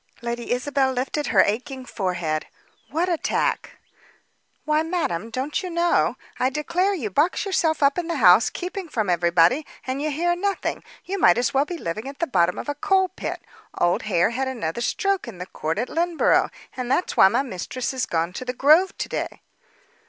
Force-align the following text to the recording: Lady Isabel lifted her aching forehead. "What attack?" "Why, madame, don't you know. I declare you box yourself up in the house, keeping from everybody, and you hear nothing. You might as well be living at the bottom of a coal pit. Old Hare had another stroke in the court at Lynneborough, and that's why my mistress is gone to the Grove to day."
Lady 0.23 0.51
Isabel 0.51 0.91
lifted 0.93 1.27
her 1.27 1.43
aching 1.43 1.85
forehead. 1.85 2.47
"What 2.89 3.07
attack?" 3.07 3.77
"Why, 4.65 4.81
madame, 4.81 5.29
don't 5.29 5.61
you 5.61 5.69
know. 5.69 6.17
I 6.39 6.49
declare 6.49 6.95
you 6.95 7.11
box 7.11 7.45
yourself 7.45 7.83
up 7.83 7.99
in 7.99 8.07
the 8.07 8.15
house, 8.15 8.49
keeping 8.49 8.89
from 8.89 9.11
everybody, 9.11 9.63
and 9.85 10.01
you 10.01 10.09
hear 10.09 10.35
nothing. 10.35 10.83
You 11.05 11.19
might 11.19 11.37
as 11.37 11.53
well 11.53 11.65
be 11.65 11.77
living 11.77 12.07
at 12.09 12.17
the 12.17 12.25
bottom 12.25 12.57
of 12.57 12.67
a 12.67 12.73
coal 12.73 13.09
pit. 13.09 13.43
Old 13.77 14.01
Hare 14.09 14.31
had 14.31 14.47
another 14.47 14.81
stroke 14.81 15.27
in 15.27 15.37
the 15.37 15.45
court 15.45 15.77
at 15.77 15.87
Lynneborough, 15.87 16.49
and 16.75 16.89
that's 16.89 17.15
why 17.15 17.27
my 17.27 17.43
mistress 17.43 17.93
is 17.93 18.07
gone 18.07 18.33
to 18.33 18.43
the 18.43 18.53
Grove 18.53 18.97
to 18.97 19.07
day." 19.07 19.41